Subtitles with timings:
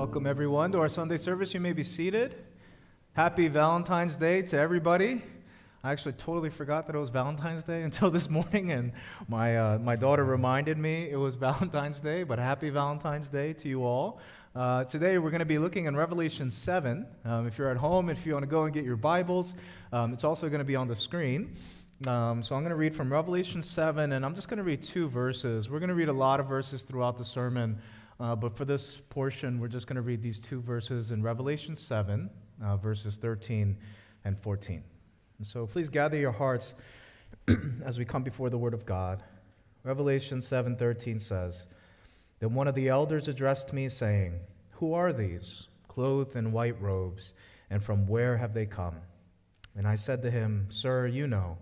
[0.00, 1.52] Welcome, everyone, to our Sunday service.
[1.52, 2.34] You may be seated.
[3.12, 5.20] Happy Valentine's Day to everybody.
[5.84, 8.92] I actually totally forgot that it was Valentine's Day until this morning, and
[9.28, 13.68] my, uh, my daughter reminded me it was Valentine's Day, but happy Valentine's Day to
[13.68, 14.20] you all.
[14.56, 17.06] Uh, today, we're going to be looking in Revelation 7.
[17.26, 19.54] Um, if you're at home, if you want to go and get your Bibles,
[19.92, 21.54] um, it's also going to be on the screen.
[22.06, 24.82] Um, so I'm going to read from Revelation 7, and I'm just going to read
[24.82, 25.68] two verses.
[25.68, 27.78] We're going to read a lot of verses throughout the sermon.
[28.20, 31.74] Uh, but for this portion, we're just going to read these two verses in Revelation
[31.74, 32.28] 7,
[32.62, 33.78] uh, verses 13
[34.26, 34.84] and 14.
[35.38, 36.74] And so please gather your hearts
[37.82, 39.22] as we come before the Word of God.
[39.84, 41.66] Revelation 7:13 says,
[42.40, 44.38] Then one of the elders addressed me, saying,
[44.72, 47.32] Who are these, clothed in white robes,
[47.70, 48.96] and from where have they come?
[49.74, 51.56] And I said to him, Sir, you know.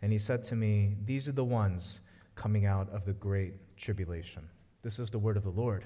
[0.00, 2.00] And he said to me, These are the ones
[2.34, 4.48] coming out of the great tribulation.
[4.82, 5.84] This is the word of the Lord.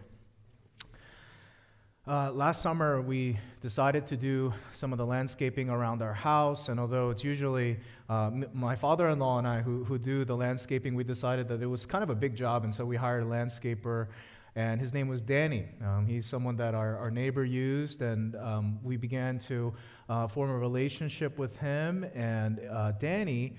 [2.08, 6.80] Uh, last summer, we decided to do some of the landscaping around our house, and
[6.80, 10.34] although it's usually uh, m- my father in law and I who, who do the
[10.34, 13.22] landscaping, we decided that it was kind of a big job, and so we hired
[13.22, 14.06] a landscaper,
[14.54, 15.66] and his name was Danny.
[15.84, 19.74] Um, he's someone that our, our neighbor used, and um, we began to
[20.08, 23.58] uh, form a relationship with him, and uh, Danny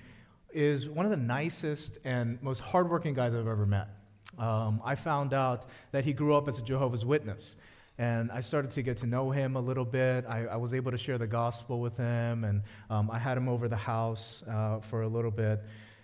[0.52, 3.97] is one of the nicest and most hardworking guys I've ever met
[4.38, 7.56] um, I found out that he grew up as a Jehovah's Witness.
[7.98, 10.24] And I started to get to know him a little bit.
[10.28, 13.48] I, I was able to share the gospel with him, and um, I had him
[13.48, 15.60] over the house uh, for a little bit.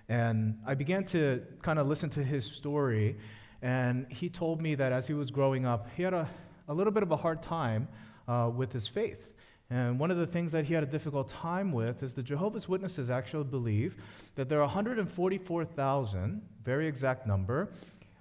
[0.09, 3.17] And I began to kind of listen to his story.
[3.63, 6.29] And he told me that as he was growing up, he had a,
[6.69, 7.87] a little bit of a hard time
[8.27, 9.33] uh, with his faith.
[9.71, 12.69] And one of the things that he had a difficult time with is the Jehovah's
[12.69, 13.97] Witnesses actually believe
[14.35, 17.73] that there are 144,000, very exact number,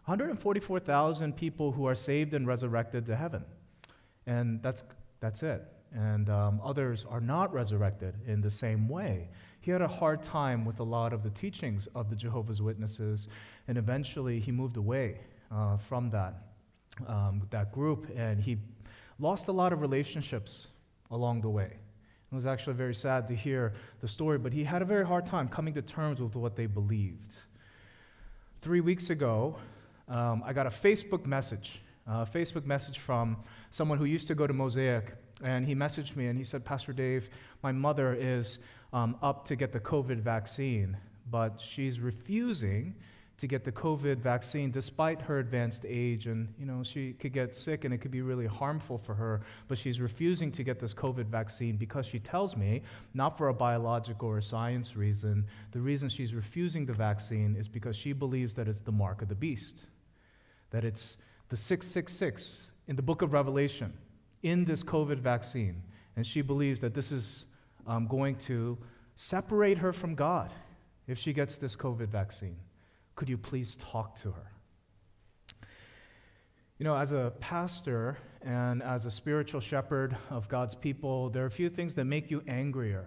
[0.06, 3.46] 144,000 people who are saved and resurrected to heaven.
[4.28, 4.84] And that's,
[5.22, 5.66] that's it.
[5.94, 9.30] And um, others are not resurrected in the same way.
[9.62, 13.30] He had a hard time with a lot of the teachings of the Jehovah's Witnesses,
[13.69, 16.47] and eventually he moved away uh, from that,
[17.08, 18.58] um, that group, and he
[19.20, 20.68] lost a lot of relationships
[21.12, 21.78] along the way.
[22.31, 25.25] It was actually very sad to hear the story, but he had a very hard
[25.25, 27.35] time coming to terms with what they believed.
[28.62, 29.56] Three weeks ago,
[30.08, 33.38] um, I got a Facebook message, a Facebook message from
[33.72, 36.94] someone who used to go to Mosaic, and he messaged me and he said, Pastor
[36.94, 37.30] Dave,
[37.62, 38.59] my mother is
[38.91, 40.97] um, up to get the COVID vaccine,
[41.30, 42.96] but she's refusing
[43.38, 46.28] to get the COVID vaccine despite her advanced age.
[46.28, 49.41] And, you know, she could get sick and it could be really harmful for her.
[49.68, 52.84] But she's refusing to get this COVID vaccine because she tells me,
[53.14, 57.96] not for a biological or science reason, the reason she's refusing the vaccine is because
[57.96, 59.85] she believes that it's the mark of the beast
[60.73, 61.17] that it's
[61.50, 63.94] the 666 in the book of Revelation
[64.41, 65.84] in this COVID vaccine.
[66.16, 67.45] And she believes that this is
[67.85, 68.78] um, going to
[69.16, 70.51] separate her from God
[71.07, 72.57] if she gets this COVID vaccine.
[73.16, 74.51] Could you please talk to her?
[76.79, 81.47] You know, as a pastor and as a spiritual shepherd of God's people, there are
[81.47, 83.05] a few things that make you angrier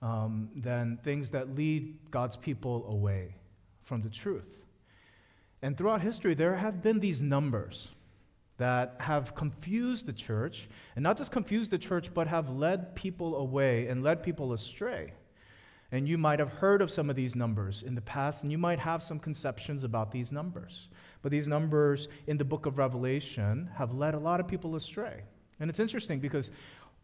[0.00, 3.34] um, than things that lead God's people away
[3.82, 4.58] from the truth.
[5.62, 7.88] And throughout history, there have been these numbers
[8.58, 13.36] that have confused the church, and not just confused the church, but have led people
[13.36, 15.12] away and led people astray.
[15.90, 18.58] And you might have heard of some of these numbers in the past, and you
[18.58, 20.88] might have some conceptions about these numbers.
[21.22, 25.22] But these numbers in the book of Revelation have led a lot of people astray.
[25.60, 26.50] And it's interesting because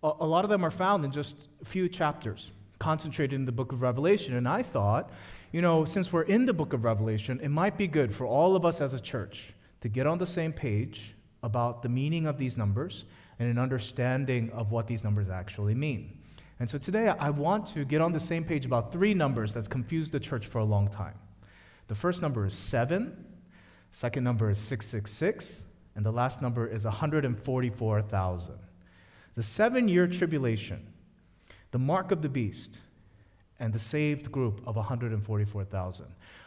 [0.02, 3.72] a lot of them are found in just a few chapters, concentrated in the book
[3.72, 4.34] of Revelation.
[4.34, 5.10] And I thought
[5.54, 8.56] you know, since we're in the book of Revelation, it might be good for all
[8.56, 12.38] of us as a church to get on the same page about the meaning of
[12.38, 13.04] these numbers
[13.38, 16.18] and an understanding of what these numbers actually mean.
[16.58, 19.68] And so today I want to get on the same page about three numbers that's
[19.68, 21.14] confused the church for a long time.
[21.86, 23.16] The first number is 7,
[23.92, 28.54] second number is 666, and the last number is 144,000.
[29.36, 30.84] The seven year tribulation,
[31.70, 32.80] the mark of the beast,
[33.60, 36.06] and the saved group of 144,000.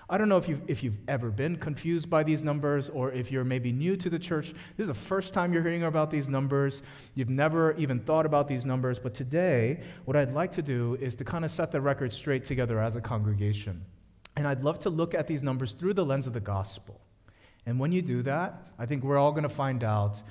[0.10, 3.30] I don't know if you've, if you've ever been confused by these numbers or if
[3.30, 4.54] you're maybe new to the church.
[4.78, 6.82] This is the first time you're hearing about these numbers.
[7.14, 9.00] You've never even thought about these numbers.
[9.00, 12.46] But today, what I'd like to do is to kind of set the record straight
[12.46, 13.84] together as a congregation.
[14.38, 17.02] And I'd love to look at these numbers through the lens of the gospel.
[17.66, 20.22] And when you do that, I think we're all going to find out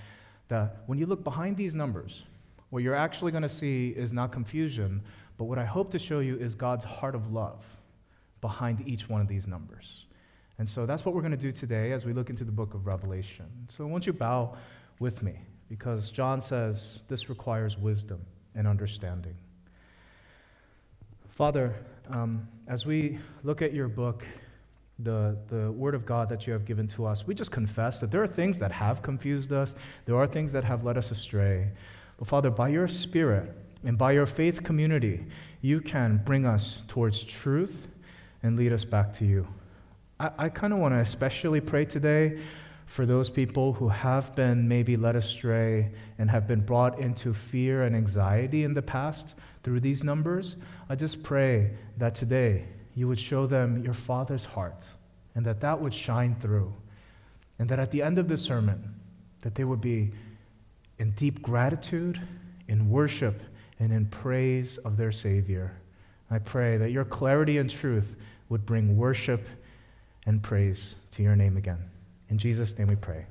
[0.49, 2.25] that when you look behind these numbers,
[2.70, 5.02] what you're actually going to see is not confusion,
[5.38, 7.65] but what I hope to show you is God's heart of love
[8.41, 10.06] behind each one of these numbers.
[10.59, 12.75] And so that's what we're going to do today as we look into the book
[12.75, 13.47] of Revelation.
[13.69, 14.56] So I want you to bow
[14.99, 15.38] with me
[15.69, 18.21] because John says this requires wisdom
[18.55, 19.35] and understanding.
[21.29, 21.75] Father,
[22.09, 24.25] um, as we look at your book,
[24.99, 28.11] the, the word of God that you have given to us, we just confess that
[28.11, 29.75] there are things that have confused us,
[30.06, 31.71] there are things that have led us astray.
[32.17, 33.55] But Father, by your Spirit
[33.87, 35.25] and by your faith community,
[35.62, 37.87] you can bring us towards truth
[38.43, 39.47] and lead us back to you.
[40.19, 42.41] I, I kind of want to especially pray today
[42.87, 47.85] for those people who have been maybe led astray and have been brought into fear
[47.85, 50.56] and anxiety in the past through these numbers.
[50.88, 52.65] I just pray that today
[52.97, 54.83] you would show them your Father's heart
[55.37, 56.75] and that that would shine through.
[57.59, 58.97] And that at the end of the sermon,
[59.43, 60.11] that they would be
[60.99, 62.21] in deep gratitude,
[62.67, 63.43] in worship,
[63.78, 65.76] and in praise of their Savior.
[66.31, 68.17] I pray that your clarity and truth
[68.49, 69.46] would bring worship
[70.25, 71.78] and praise to your name again.
[72.28, 73.26] In Jesus' name we pray.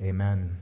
[0.00, 0.56] Amen.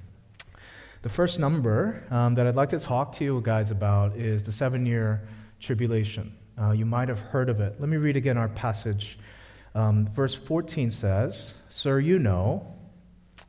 [1.02, 4.52] The first number um, that I'd like to talk to you guys about is the
[4.52, 5.28] seven year
[5.60, 6.34] tribulation.
[6.60, 7.78] Uh, you might have heard of it.
[7.78, 9.18] Let me read again our passage.
[9.74, 12.74] Um, verse 14 says, Sir, you know,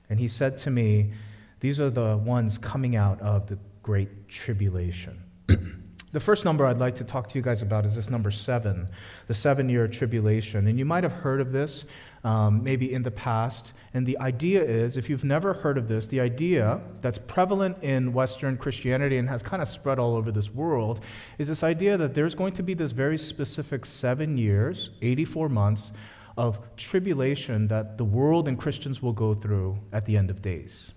[0.10, 1.14] and he said to me,
[1.60, 5.22] These are the ones coming out of the great tribulation.
[6.16, 8.88] The first number I'd like to talk to you guys about is this number seven,
[9.28, 10.66] the seven year tribulation.
[10.66, 11.86] And you might have heard of this
[12.24, 13.74] um, maybe in the past.
[13.94, 18.14] And the idea is if you've never heard of this, the idea that's prevalent in
[18.14, 21.02] Western Christianity and has kind of spread all over this world
[21.38, 25.92] is this idea that there's going to be this very specific seven years, 84 months,
[26.38, 30.94] of tribulation that the world and Christians will go through at the end of days.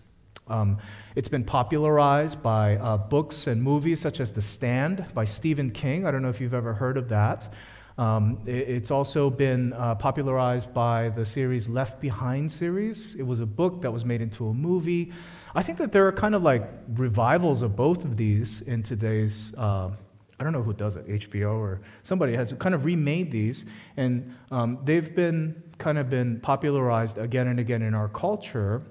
[0.48, 0.78] Um,
[1.14, 6.06] it's been popularized by uh, books and movies such as The Stand by Stephen King.
[6.06, 7.52] I don't know if you've ever heard of that.
[7.98, 13.16] Um, it, it's also been uh, popularized by the series Left Behind series.
[13.16, 15.12] It was a book that was made into a movie.
[15.54, 19.52] I think that there are kind of like revivals of both of these in today's.
[19.54, 19.90] Uh,
[20.40, 23.64] I don't know who does it, HBO or somebody has kind of remade these,
[23.96, 28.82] and um, they've been kind of been popularized again and again in our culture.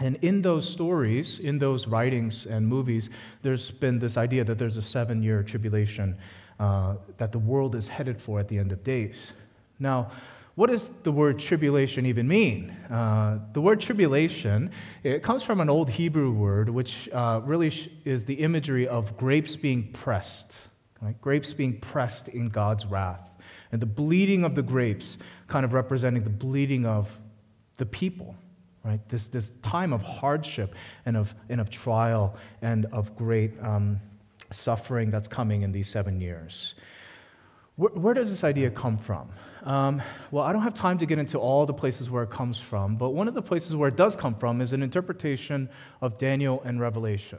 [0.00, 3.10] And in those stories, in those writings and movies,
[3.42, 6.16] there's been this idea that there's a seven year tribulation
[6.58, 9.32] uh, that the world is headed for at the end of days.
[9.78, 10.10] Now,
[10.54, 12.70] what does the word tribulation even mean?
[12.90, 14.70] Uh, the word tribulation,
[15.02, 17.72] it comes from an old Hebrew word, which uh, really
[18.04, 20.56] is the imagery of grapes being pressed,
[21.00, 21.18] right?
[21.22, 23.32] grapes being pressed in God's wrath.
[23.72, 25.16] And the bleeding of the grapes
[25.48, 27.18] kind of representing the bleeding of
[27.78, 28.36] the people
[28.84, 29.00] right?
[29.08, 30.74] This, this time of hardship
[31.06, 34.00] and of, and of trial and of great um,
[34.50, 36.74] suffering that's coming in these seven years.
[37.76, 39.30] Where, where does this idea come from?
[39.62, 42.58] Um, well, I don't have time to get into all the places where it comes
[42.58, 45.68] from, but one of the places where it does come from is an interpretation
[46.00, 47.38] of Daniel and Revelation.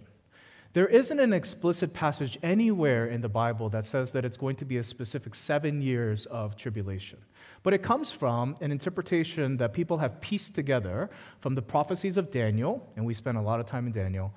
[0.74, 4.66] There isn't an explicit passage anywhere in the Bible that says that it's going to
[4.66, 7.20] be a specific seven years of tribulation.
[7.62, 12.32] But it comes from an interpretation that people have pieced together from the prophecies of
[12.32, 14.34] Daniel, and we spent a lot of time in Daniel,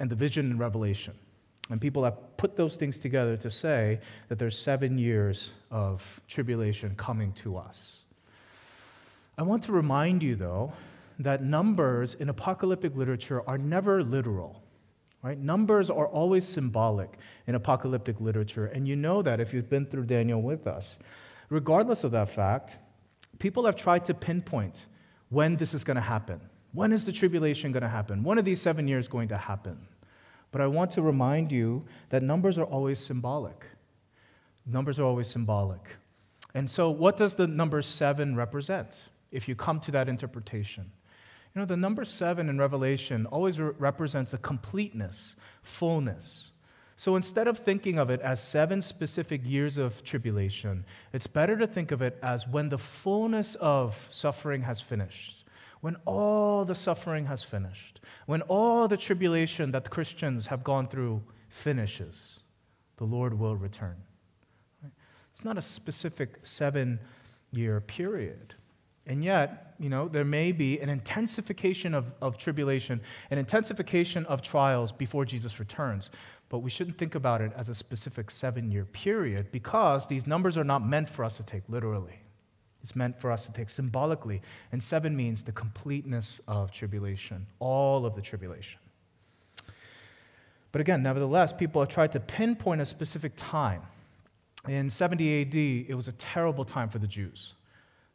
[0.00, 1.14] and the vision in Revelation.
[1.70, 6.96] And people have put those things together to say that there's seven years of tribulation
[6.96, 8.04] coming to us.
[9.38, 10.72] I want to remind you, though,
[11.20, 14.62] that numbers in apocalyptic literature are never literal.
[15.22, 15.38] Right?
[15.38, 20.04] Numbers are always symbolic in apocalyptic literature, and you know that if you've been through
[20.04, 20.98] Daniel with us.
[21.48, 22.78] Regardless of that fact,
[23.38, 24.86] people have tried to pinpoint
[25.28, 26.40] when this is going to happen.
[26.72, 28.22] When is the tribulation going to happen?
[28.22, 29.88] When are these seven years going to happen?
[30.52, 33.64] But I want to remind you that numbers are always symbolic.
[34.64, 35.80] Numbers are always symbolic.
[36.54, 40.90] And so, what does the number seven represent if you come to that interpretation?
[41.56, 46.52] You know, the number seven in Revelation always re- represents a completeness, fullness.
[46.96, 50.84] So instead of thinking of it as seven specific years of tribulation,
[51.14, 55.46] it's better to think of it as when the fullness of suffering has finished,
[55.80, 61.22] when all the suffering has finished, when all the tribulation that Christians have gone through
[61.48, 62.40] finishes,
[62.98, 63.96] the Lord will return.
[65.32, 67.00] It's not a specific seven
[67.50, 68.56] year period.
[69.06, 74.42] And yet, you know, there may be an intensification of, of tribulation, an intensification of
[74.42, 76.10] trials before Jesus returns.
[76.48, 80.56] But we shouldn't think about it as a specific seven year period because these numbers
[80.56, 82.20] are not meant for us to take literally.
[82.82, 84.42] It's meant for us to take symbolically.
[84.70, 88.78] And seven means the completeness of tribulation, all of the tribulation.
[90.70, 93.82] But again, nevertheless, people have tried to pinpoint a specific time.
[94.68, 95.54] In 70 AD,
[95.90, 97.54] it was a terrible time for the Jews.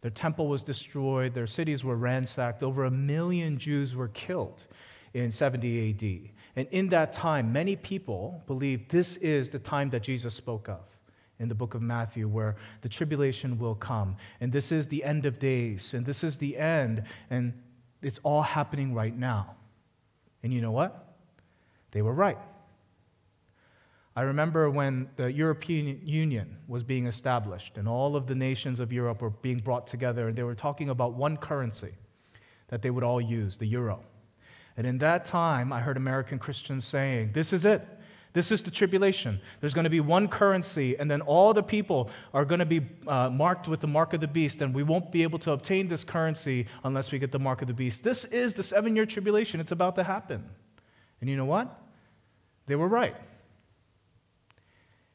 [0.01, 4.65] Their temple was destroyed, their cities were ransacked, over a million Jews were killed
[5.13, 6.31] in 70 AD.
[6.55, 10.81] And in that time, many people believe this is the time that Jesus spoke of
[11.39, 14.15] in the book of Matthew, where the tribulation will come.
[14.39, 15.93] And this is the end of days.
[15.93, 17.03] And this is the end.
[17.29, 17.53] And
[18.01, 19.55] it's all happening right now.
[20.43, 21.15] And you know what?
[21.91, 22.38] They were right.
[24.15, 28.91] I remember when the European Union was being established and all of the nations of
[28.91, 31.93] Europe were being brought together, and they were talking about one currency
[32.67, 34.03] that they would all use, the euro.
[34.75, 37.85] And in that time, I heard American Christians saying, This is it.
[38.33, 39.41] This is the tribulation.
[39.59, 42.81] There's going to be one currency, and then all the people are going to be
[43.05, 45.89] uh, marked with the mark of the beast, and we won't be able to obtain
[45.89, 48.05] this currency unless we get the mark of the beast.
[48.05, 49.59] This is the seven year tribulation.
[49.59, 50.49] It's about to happen.
[51.19, 51.77] And you know what?
[52.67, 53.15] They were right.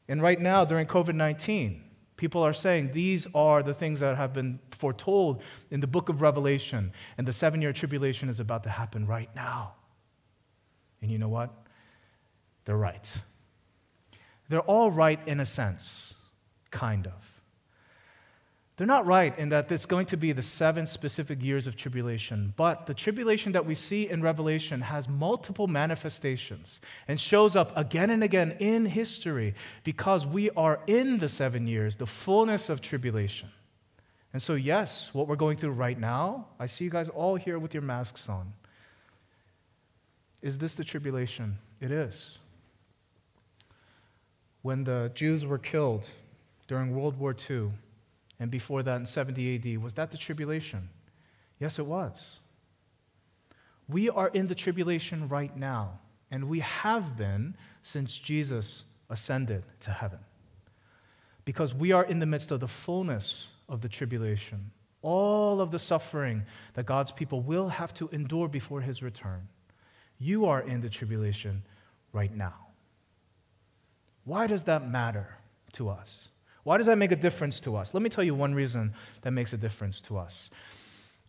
[0.07, 1.83] And right now, during COVID 19,
[2.15, 6.21] people are saying these are the things that have been foretold in the book of
[6.21, 9.73] Revelation, and the seven year tribulation is about to happen right now.
[11.01, 11.53] And you know what?
[12.65, 13.11] They're right.
[14.49, 16.13] They're all right in a sense,
[16.71, 17.26] kind of.
[18.77, 22.53] They're not right in that it's going to be the seven specific years of tribulation,
[22.55, 28.11] but the tribulation that we see in Revelation has multiple manifestations and shows up again
[28.11, 33.49] and again in history because we are in the seven years, the fullness of tribulation.
[34.31, 37.57] And so, yes, what we're going through right now, I see you guys all here
[37.57, 38.53] with your masks on.
[40.43, 41.57] Is this the tribulation?
[41.81, 42.37] It is.
[44.61, 46.11] When the Jews were killed
[46.67, 47.71] during World War II,
[48.39, 49.81] and before that in 70 AD.
[49.81, 50.89] Was that the tribulation?
[51.59, 52.39] Yes, it was.
[53.89, 59.91] We are in the tribulation right now, and we have been since Jesus ascended to
[59.91, 60.19] heaven.
[61.45, 65.79] Because we are in the midst of the fullness of the tribulation, all of the
[65.79, 69.47] suffering that God's people will have to endure before his return.
[70.19, 71.63] You are in the tribulation
[72.11, 72.67] right now.
[74.25, 75.37] Why does that matter
[75.73, 76.29] to us?
[76.67, 77.93] Why does that make a difference to us?
[77.93, 80.49] Let me tell you one reason that makes a difference to us.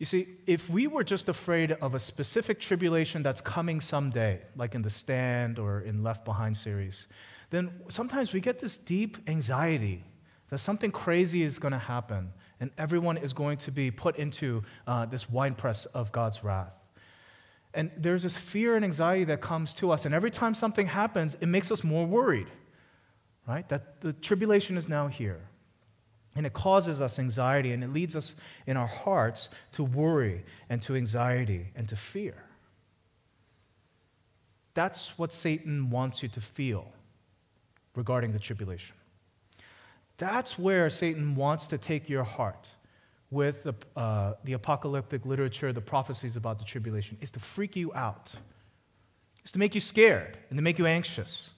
[0.00, 4.74] You see, if we were just afraid of a specific tribulation that's coming someday, like
[4.74, 7.06] in The Stand or in Left Behind series,
[7.50, 10.02] then sometimes we get this deep anxiety
[10.50, 14.64] that something crazy is going to happen and everyone is going to be put into
[14.88, 16.74] uh, this winepress of God's wrath.
[17.74, 21.36] And there's this fear and anxiety that comes to us, and every time something happens,
[21.40, 22.48] it makes us more worried
[23.48, 23.68] right?
[23.70, 25.40] That the tribulation is now here.
[26.36, 28.36] And it causes us anxiety and it leads us
[28.66, 32.44] in our hearts to worry and to anxiety and to fear.
[34.74, 36.92] That's what Satan wants you to feel
[37.96, 38.94] regarding the tribulation.
[40.18, 42.70] That's where Satan wants to take your heart
[43.30, 47.92] with the, uh, the apocalyptic literature, the prophecies about the tribulation, is to freak you
[47.94, 48.34] out,
[49.44, 51.54] is to make you scared and to make you anxious.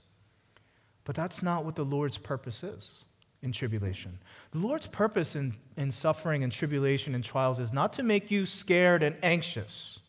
[1.04, 3.04] But that's not what the Lord's purpose is
[3.42, 4.19] in tribulation.
[4.52, 8.47] The Lord's purpose in, in suffering and tribulation and trials is not to make you
[8.47, 10.00] scared and anxious.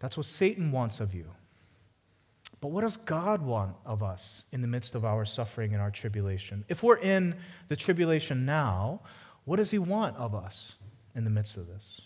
[0.00, 1.26] That's what Satan wants of you.
[2.60, 5.90] But what does God want of us in the midst of our suffering and our
[5.90, 6.64] tribulation?
[6.68, 7.36] If we're in
[7.68, 9.02] the tribulation now,
[9.44, 10.76] what does He want of us
[11.14, 12.00] in the midst of this?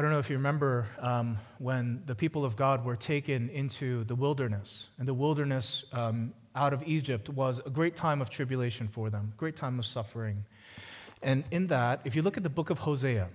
[0.00, 4.02] I don't know if you remember um, when the people of God were taken into
[4.04, 4.88] the wilderness.
[4.98, 9.34] And the wilderness um, out of Egypt was a great time of tribulation for them,
[9.36, 10.46] great time of suffering.
[11.20, 13.28] And in that, if you look at the book of Hosea,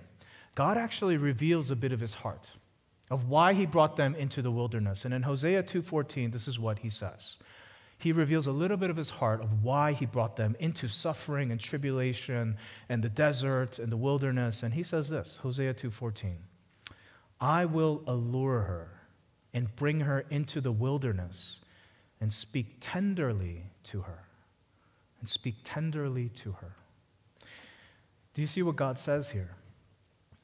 [0.56, 2.50] God actually reveals a bit of his heart
[3.12, 5.04] of why he brought them into the wilderness.
[5.04, 7.38] And in Hosea 2:14, this is what he says.
[7.96, 11.52] He reveals a little bit of his heart of why he brought them into suffering
[11.52, 12.56] and tribulation
[12.88, 14.64] and the desert and the wilderness.
[14.64, 16.45] And he says this, Hosea 2:14.
[17.40, 19.00] I will allure her
[19.52, 21.60] and bring her into the wilderness
[22.20, 24.24] and speak tenderly to her.
[25.18, 26.76] And speak tenderly to her.
[28.34, 29.56] Do you see what God says here?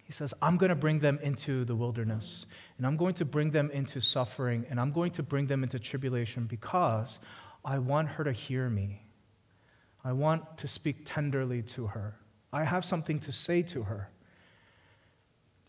[0.03, 2.47] He says, I'm going to bring them into the wilderness,
[2.79, 5.79] and I'm going to bring them into suffering, and I'm going to bring them into
[5.79, 7.19] tribulation because
[7.65, 9.03] I want her to hear me.
[10.05, 12.17] I want to speak tenderly to her.
[12.53, 14.11] I have something to say to her,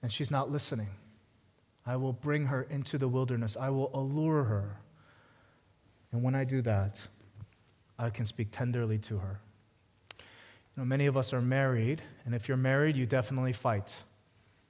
[0.01, 0.89] and she's not listening.
[1.86, 3.58] I will bring her into the wilderness.
[3.60, 4.78] I will allure her.
[6.12, 7.06] And when I do that,
[8.00, 9.40] I can speak tenderly to her.
[10.20, 13.94] You know, many of us are married, and if you're married, you definitely fight.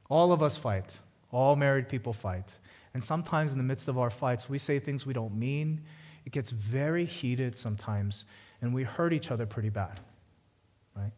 [0.10, 0.98] All of us fight.
[1.32, 2.58] All married people fight.
[2.94, 5.82] And sometimes in the midst of our fights, we say things we don't mean.
[6.26, 8.26] It gets very heated sometimes,
[8.62, 10.00] and we hurt each other pretty bad.
[10.96, 11.12] Right?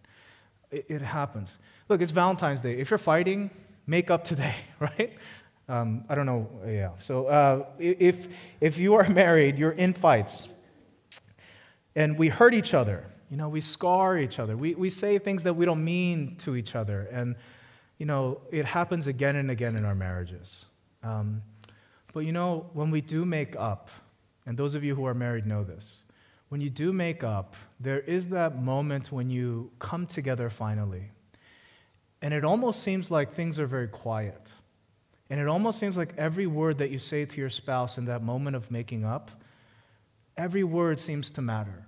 [0.71, 1.57] It, it happens.
[1.89, 2.77] Look, it's Valentine's Day.
[2.77, 3.49] If you're fighting,
[3.87, 5.13] make up today, right?
[5.67, 6.49] Um, I don't know.
[6.67, 6.91] Yeah.
[6.99, 8.27] So uh, if,
[8.61, 10.47] if you are married, you're in fights,
[11.95, 13.05] and we hurt each other.
[13.29, 14.55] You know, we scar each other.
[14.55, 17.07] We, we say things that we don't mean to each other.
[17.11, 17.35] And,
[17.97, 20.65] you know, it happens again and again in our marriages.
[21.01, 21.41] Um,
[22.13, 23.89] but, you know, when we do make up,
[24.45, 26.03] and those of you who are married know this,
[26.49, 31.11] when you do make up, there is that moment when you come together finally.
[32.21, 34.51] And it almost seems like things are very quiet.
[35.29, 38.21] And it almost seems like every word that you say to your spouse in that
[38.21, 39.31] moment of making up,
[40.37, 41.85] every word seems to matter.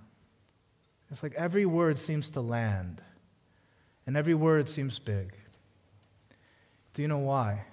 [1.10, 3.00] It's like every word seems to land,
[4.06, 5.32] and every word seems big.
[6.94, 7.64] Do you know why?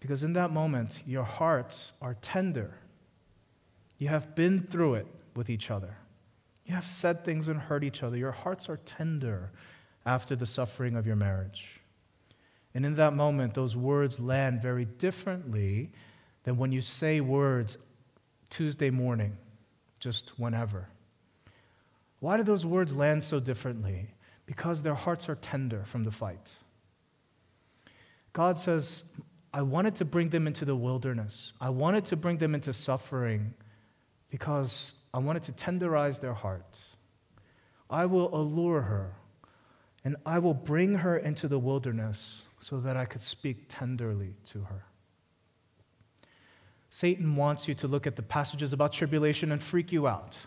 [0.00, 2.74] Because in that moment, your hearts are tender.
[3.98, 5.96] You have been through it with each other.
[6.66, 8.16] You have said things and hurt each other.
[8.16, 9.50] Your hearts are tender
[10.04, 11.77] after the suffering of your marriage.
[12.74, 15.92] And in that moment, those words land very differently
[16.44, 17.78] than when you say words
[18.50, 19.36] Tuesday morning,
[20.00, 20.88] just whenever.
[22.20, 24.08] Why do those words land so differently?
[24.46, 26.52] Because their hearts are tender from the fight.
[28.32, 29.04] God says,
[29.52, 31.52] I wanted to bring them into the wilderness.
[31.60, 33.54] I wanted to bring them into suffering
[34.30, 36.96] because I wanted to tenderize their hearts.
[37.90, 39.14] I will allure her
[40.04, 44.62] and I will bring her into the wilderness so that I could speak tenderly to
[44.62, 44.84] her.
[46.90, 50.46] Satan wants you to look at the passages about tribulation and freak you out,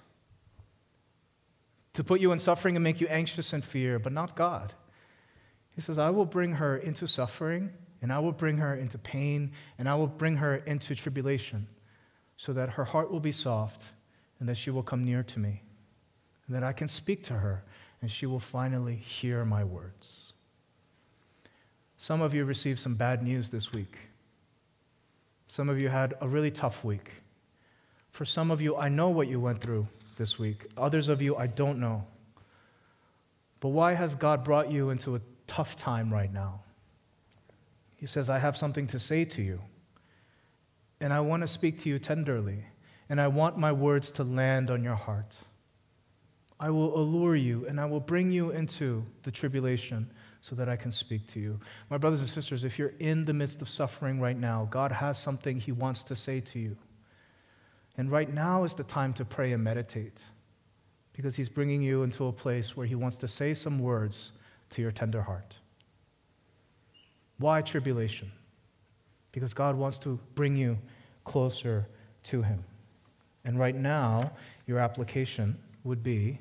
[1.93, 4.73] to put you in suffering and make you anxious and fear, but not God.
[5.75, 9.51] He says, I will bring her into suffering, and I will bring her into pain,
[9.77, 11.67] and I will bring her into tribulation,
[12.37, 13.83] so that her heart will be soft
[14.39, 15.61] and that she will come near to me,
[16.47, 17.63] and that I can speak to her,
[18.01, 20.30] and she will finally hear my words.
[22.01, 23.95] Some of you received some bad news this week.
[25.47, 27.11] Some of you had a really tough week.
[28.09, 30.65] For some of you, I know what you went through this week.
[30.75, 32.07] Others of you, I don't know.
[33.59, 36.61] But why has God brought you into a tough time right now?
[37.97, 39.61] He says, I have something to say to you,
[40.99, 42.63] and I want to speak to you tenderly
[43.09, 45.37] and I want my words to land on your heart.
[46.59, 50.09] I will allure you and I will bring you into the tribulation
[50.41, 51.59] so that I can speak to you.
[51.89, 55.17] My brothers and sisters, if you're in the midst of suffering right now, God has
[55.17, 56.75] something He wants to say to you.
[57.95, 60.23] And right now is the time to pray and meditate
[61.13, 64.31] because He's bringing you into a place where He wants to say some words
[64.71, 65.59] to your tender heart.
[67.37, 68.31] Why tribulation?
[69.31, 70.79] Because God wants to bring you
[71.23, 71.87] closer
[72.23, 72.63] to Him.
[73.45, 74.31] And right now,
[74.65, 76.39] your application would be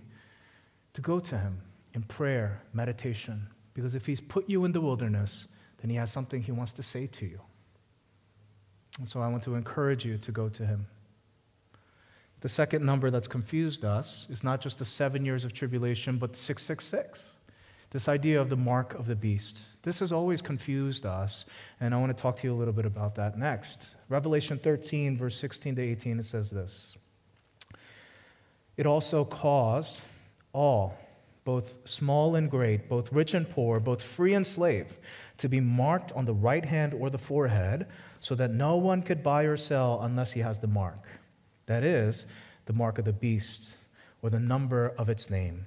[0.95, 1.61] to go to Him
[1.93, 3.49] in prayer, meditation,
[3.81, 5.47] because if He's put you in the wilderness,
[5.81, 7.41] then He has something He wants to say to you.
[8.99, 10.87] And so I want to encourage you to go to Him.
[12.43, 16.37] The second number that's confused us is not just the seven years of tribulation, but
[16.37, 17.37] 666.
[17.91, 19.63] This idea of the mark of the beast.
[19.83, 21.47] This has always confused us,
[21.81, 23.97] and I want to talk to you a little bit about that next.
[24.11, 26.97] Revelation 13, verse 16 to 18, it says this
[28.77, 30.03] It also caused
[30.53, 30.99] all,
[31.45, 34.99] both small and great, both rich and poor, both free and slave,
[35.39, 37.87] to be marked on the right hand or the forehead,
[38.21, 41.09] so that no one could buy or sell unless he has the mark.
[41.67, 42.27] That is,
[42.67, 43.75] the mark of the beast
[44.23, 45.67] or the number of its name.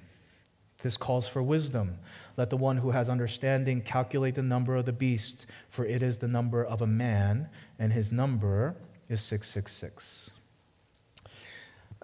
[0.82, 1.98] This calls for wisdom.
[2.36, 6.18] Let the one who has understanding calculate the number of the beast, for it is
[6.18, 8.76] the number of a man, and his number
[9.08, 10.32] is 666.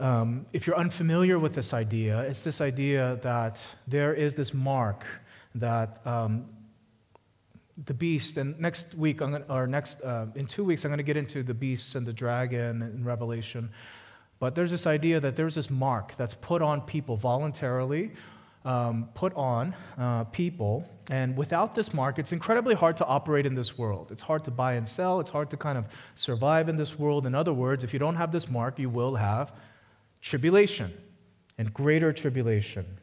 [0.01, 5.05] Um, if you're unfamiliar with this idea, it's this idea that there is this mark
[5.55, 6.47] that um,
[7.85, 11.05] the beast, and next week, gonna, or next, uh, in two weeks, I'm going to
[11.05, 13.69] get into the beasts and the dragon in Revelation.
[14.39, 18.13] But there's this idea that there's this mark that's put on people voluntarily
[18.65, 20.89] um, put on uh, people.
[21.11, 24.11] And without this mark, it's incredibly hard to operate in this world.
[24.11, 25.21] It's hard to buy and sell.
[25.21, 27.27] It's hard to kind of survive in this world.
[27.27, 29.53] In other words, if you don't have this mark, you will have
[30.21, 30.93] tribulation
[31.59, 32.99] and greater tribulation.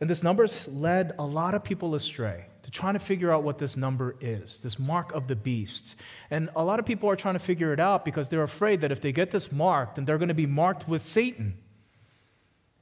[0.00, 3.44] And this number has led a lot of people astray to trying to figure out
[3.44, 5.94] what this number is, this mark of the beast.
[6.30, 8.92] And a lot of people are trying to figure it out because they're afraid that
[8.92, 11.56] if they get this mark, then they're going to be marked with Satan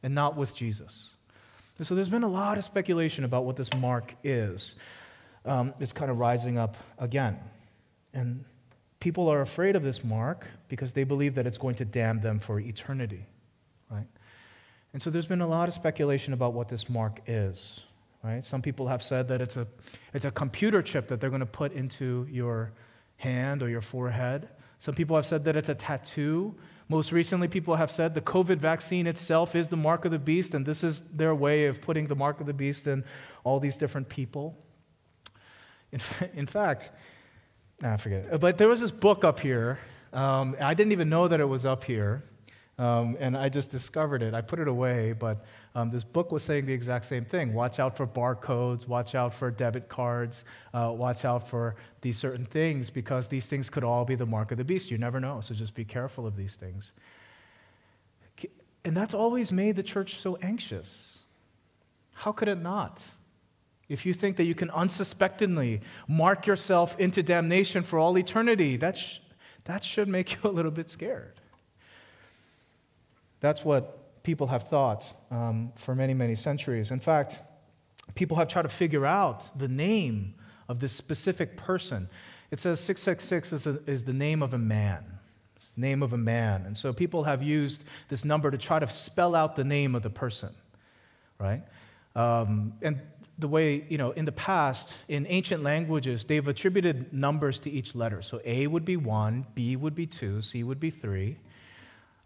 [0.02, 1.14] and not with Jesus.
[1.78, 4.74] And so there's been a lot of speculation about what this mark is.
[5.44, 7.38] Um, it's kind of rising up again.
[8.12, 8.44] And
[9.04, 12.40] people are afraid of this mark because they believe that it's going to damn them
[12.40, 13.26] for eternity,
[13.90, 14.06] right?
[14.94, 17.80] And so there's been a lot of speculation about what this mark is,
[18.22, 18.42] right?
[18.42, 19.66] Some people have said that it's a,
[20.14, 22.72] it's a computer chip that they're going to put into your,
[23.18, 24.48] hand or your forehead.
[24.78, 26.54] Some people have said that it's a tattoo.
[26.88, 30.54] Most recently, people have said the COVID vaccine itself is the mark of the beast,
[30.54, 33.04] and this is their way of putting the mark of the beast in
[33.42, 34.56] all these different people.
[35.92, 36.00] In,
[36.34, 36.90] in fact,
[37.85, 38.40] nah, forget it.
[38.40, 39.79] But there was this book up here.
[40.12, 42.25] Um, I didn't even know that it was up here.
[42.77, 44.35] Um, and I just discovered it.
[44.35, 45.44] I put it away, but
[45.77, 47.55] um, this book was saying the exact same thing.
[47.55, 52.44] Watch out for barcodes, watch out for debit cards, uh, watch out for these certain
[52.44, 54.90] things because these things could all be the mark of the beast.
[54.90, 56.92] You never know, so just be careful of these things.
[58.85, 61.20] And that's always made the church so anxious.
[62.12, 63.03] How could it not?
[63.88, 68.97] If you think that you can unsuspectingly mark yourself into damnation for all eternity, that,
[68.97, 69.18] sh-
[69.64, 71.40] that should make you a little bit scared.
[73.40, 76.90] That's what people have thought um, for many, many centuries.
[76.90, 77.40] In fact,
[78.14, 80.35] people have tried to figure out the name
[80.68, 82.09] of this specific person.
[82.51, 85.05] It says 666 is the, is the name of a man.
[85.57, 86.64] It's the name of a man.
[86.66, 90.03] And so people have used this number to try to spell out the name of
[90.03, 90.55] the person,
[91.38, 91.62] right?
[92.14, 93.01] Um, and
[93.38, 97.94] the way, you know, in the past, in ancient languages, they've attributed numbers to each
[97.94, 98.23] letter.
[98.23, 101.38] So A would be one, B would be two, C would be three.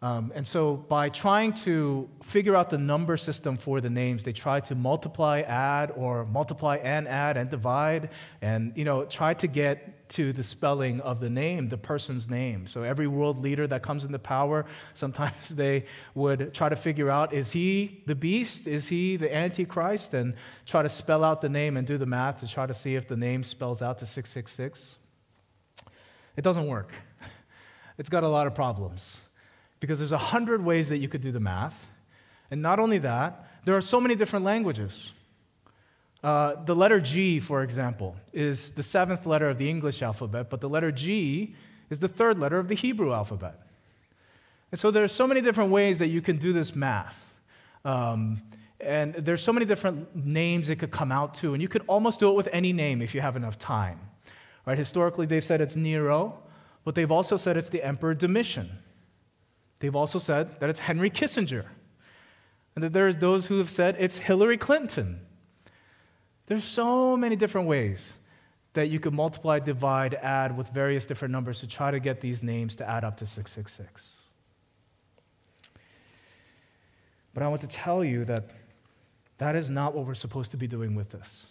[0.00, 4.32] Um, and so, by trying to figure out the number system for the names, they
[4.32, 9.48] try to multiply, add, or multiply and add and divide, and you know, try to
[9.48, 12.68] get to the spelling of the name, the person's name.
[12.68, 17.32] So every world leader that comes into power, sometimes they would try to figure out:
[17.32, 18.68] is he the beast?
[18.68, 20.14] Is he the antichrist?
[20.14, 20.34] And
[20.64, 23.08] try to spell out the name and do the math to try to see if
[23.08, 24.94] the name spells out to six six six.
[26.36, 26.92] It doesn't work.
[27.98, 29.22] It's got a lot of problems
[29.80, 31.86] because there's a hundred ways that you could do the math.
[32.50, 35.12] And not only that, there are so many different languages.
[36.22, 40.60] Uh, the letter G, for example, is the seventh letter of the English alphabet, but
[40.60, 41.54] the letter G
[41.90, 43.60] is the third letter of the Hebrew alphabet.
[44.70, 47.34] And so there are so many different ways that you can do this math.
[47.84, 48.42] Um,
[48.80, 52.20] and there's so many different names it could come out to, and you could almost
[52.20, 54.00] do it with any name if you have enough time.
[54.66, 54.76] Right?
[54.76, 56.38] Historically, they've said it's Nero,
[56.84, 58.70] but they've also said it's the Emperor Domitian.
[59.80, 61.66] They've also said that it's Henry Kissinger,
[62.74, 65.20] and that there's those who have said it's Hillary Clinton.
[66.46, 68.18] There's so many different ways
[68.74, 72.42] that you could multiply, divide, add with various different numbers to try to get these
[72.42, 74.28] names to add up to 666.
[77.34, 78.50] But I want to tell you that
[79.38, 81.46] that is not what we're supposed to be doing with this.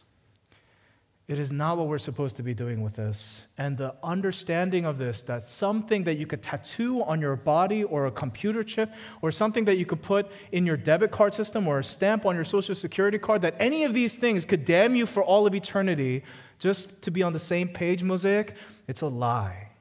[1.27, 3.45] It is not what we're supposed to be doing with this.
[3.57, 8.05] And the understanding of this that something that you could tattoo on your body or
[8.05, 11.79] a computer chip or something that you could put in your debit card system or
[11.79, 15.05] a stamp on your social security card, that any of these things could damn you
[15.05, 16.23] for all of eternity
[16.59, 18.55] just to be on the same page, Mosaic,
[18.87, 19.71] it's a lie.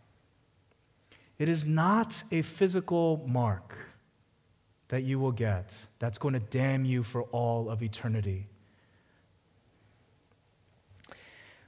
[1.38, 3.76] It is not a physical mark
[4.88, 8.48] that you will get that's going to damn you for all of eternity.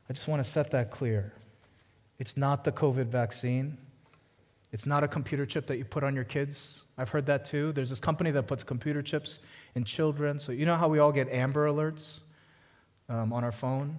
[0.09, 1.33] I just want to set that clear.
[2.19, 3.79] It's not the COVID vaccine.
[4.73, 6.85] It's not a computer chip that you put on your kids.
[6.97, 7.73] I've heard that too.
[7.73, 9.39] There's this company that puts computer chips
[9.75, 10.39] in children.
[10.39, 12.21] So, you know how we all get Amber Alerts
[13.09, 13.99] um, on our phone?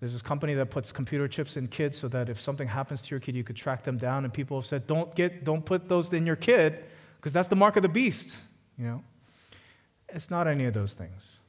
[0.00, 3.10] There's this company that puts computer chips in kids so that if something happens to
[3.10, 4.24] your kid, you could track them down.
[4.24, 6.84] And people have said, don't, get, don't put those in your kid
[7.16, 8.36] because that's the mark of the beast.
[8.78, 9.04] You know?
[10.10, 11.40] It's not any of those things.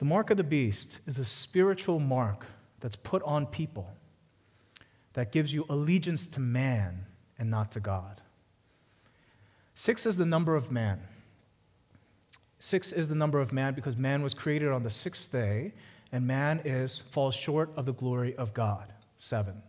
[0.00, 2.46] The mark of the beast is a spiritual mark
[2.80, 3.98] that's put on people
[5.12, 7.04] that gives you allegiance to man
[7.38, 8.22] and not to God.
[9.74, 11.02] Six is the number of man.
[12.58, 15.74] Six is the number of man because man was created on the sixth day,
[16.10, 18.94] and man is falls short of the glory of God.
[19.16, 19.60] Seven.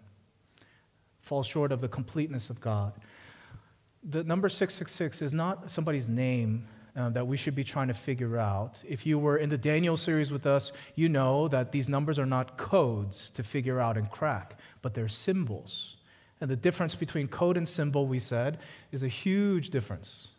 [1.20, 2.94] Falls short of the completeness of God.
[4.02, 8.38] The number 666 is not somebody's name uh, that we should be trying to figure
[8.38, 8.84] out.
[8.88, 12.26] If you were in the Daniel series with us, you know that these numbers are
[12.26, 15.98] not codes to figure out and crack, but they're symbols.
[16.42, 18.58] And the difference between code and symbol, we said,
[18.92, 20.30] is a huge difference.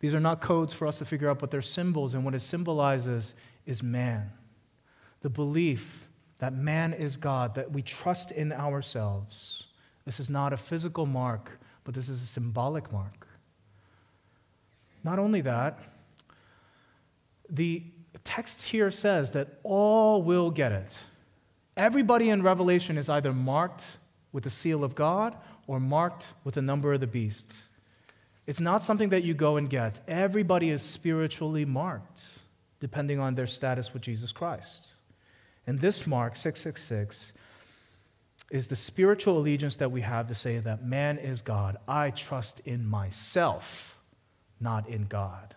[0.00, 2.40] These are not codes for us to figure out, but they're symbols, and what it
[2.40, 3.34] symbolizes
[3.66, 4.32] is man.
[5.20, 6.08] The belief
[6.38, 9.68] that man is God, that we trust in ourselves.
[10.04, 13.28] This is not a physical mark, but this is a symbolic mark.
[15.04, 15.78] Not only that,
[17.48, 17.82] the
[18.24, 20.96] text here says that all will get it.
[21.76, 23.84] Everybody in Revelation is either marked
[24.32, 25.36] with the seal of God
[25.66, 27.54] or marked with the number of the beast.
[28.46, 30.00] It's not something that you go and get.
[30.08, 32.24] Everybody is spiritually marked,
[32.80, 34.94] depending on their status with Jesus Christ.
[35.66, 37.32] And this mark, 666,
[38.50, 41.76] is the spiritual allegiance that we have to say that man is God.
[41.86, 44.00] I trust in myself,
[44.62, 45.54] not in God.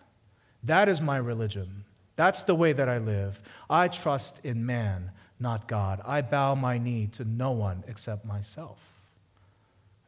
[0.62, 1.84] That is my religion.
[2.16, 3.40] That's the way that I live.
[3.68, 6.00] I trust in man, not God.
[6.04, 8.78] I bow my knee to no one except myself.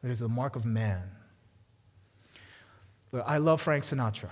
[0.03, 1.03] It is the mark of man.
[3.25, 4.29] I love Frank Sinatra.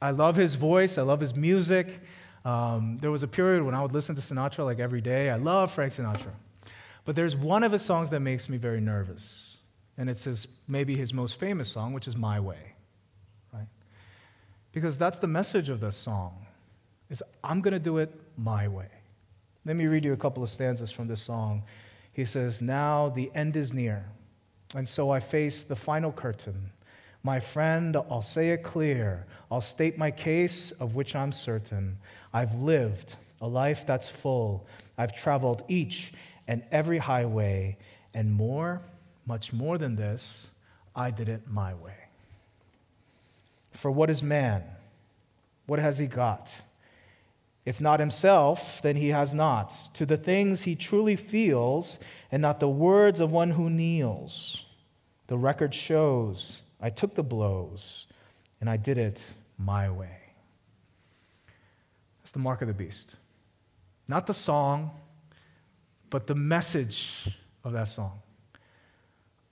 [0.00, 1.88] I love his voice, I love his music.
[2.44, 5.30] Um, there was a period when I would listen to Sinatra like every day.
[5.30, 6.30] I love Frank Sinatra.
[7.04, 9.58] But there's one of his songs that makes me very nervous.
[9.98, 12.75] And it's his, maybe his most famous song, which is My Way.
[14.76, 16.44] Because that's the message of this song.
[17.08, 18.90] Is I'm going to do it my way.
[19.64, 21.62] Let me read you a couple of stanzas from this song.
[22.12, 24.04] He says, Now the end is near,
[24.74, 26.72] and so I face the final curtain.
[27.22, 29.24] My friend, I'll say it clear.
[29.50, 31.96] I'll state my case, of which I'm certain.
[32.34, 34.66] I've lived a life that's full.
[34.98, 36.12] I've traveled each
[36.48, 37.78] and every highway,
[38.12, 38.82] and more,
[39.24, 40.50] much more than this,
[40.94, 42.05] I did it my way.
[43.76, 44.64] For what is man?
[45.66, 46.62] What has he got?
[47.64, 49.70] If not himself, then he has not.
[49.94, 51.98] To the things he truly feels,
[52.30, 54.64] and not the words of one who kneels.
[55.26, 58.06] The record shows I took the blows,
[58.60, 60.20] and I did it my way.
[62.20, 63.16] That's the mark of the beast.
[64.06, 64.92] Not the song,
[66.08, 67.28] but the message
[67.64, 68.20] of that song.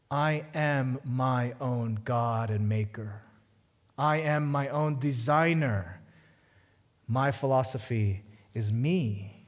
[0.09, 3.24] I am my own God and maker.
[3.97, 6.01] I am my own designer.
[7.07, 9.47] My philosophy is me.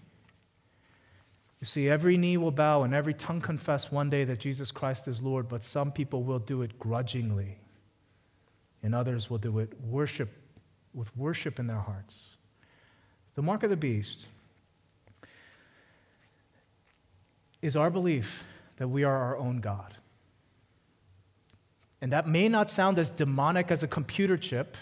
[1.61, 5.09] You see, every knee will bow and every tongue confess one day that Jesus Christ
[5.09, 7.59] is Lord, but some people will do it grudgingly
[8.83, 10.31] and others will do it worship
[10.95, 12.37] with worship in their hearts.
[13.35, 14.29] The mark of the beast
[17.61, 18.45] is our belief
[18.77, 19.97] that we are our own God.
[22.01, 24.77] And that may not sound as demonic as a computer chip,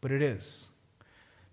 [0.00, 0.66] but it is.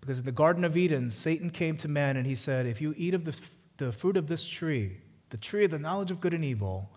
[0.00, 2.94] Because in the Garden of Eden, Satan came to man and he said, If you
[2.96, 3.38] eat of the,
[3.76, 4.96] the fruit of this tree,
[5.28, 6.90] the tree of the knowledge of good and evil,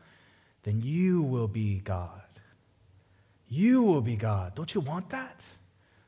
[0.63, 2.21] then you will be God.
[3.47, 4.56] You will be God.
[4.56, 5.45] Don't you want that?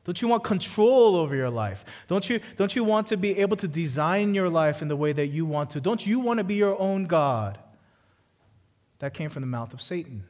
[0.04, 1.84] Don't you want control over your life?
[2.08, 5.12] Don't you, don't you want to be able to design your life in the way
[5.12, 5.80] that you want to?
[5.80, 7.58] Don't you want to be your own God?
[9.00, 10.24] That came from the mouth of Satan.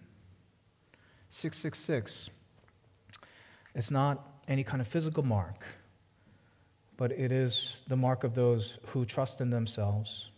[1.29, 2.31] 666.
[3.75, 5.65] It's not any kind of physical mark,
[6.97, 10.31] but it is the mark of those who trust in themselves.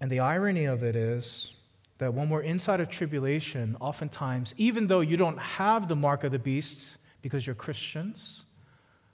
[0.00, 1.52] And the irony of it is
[1.98, 6.32] that when we're inside of tribulation, oftentimes, even though you don't have the mark of
[6.32, 8.44] the beast because you're Christians,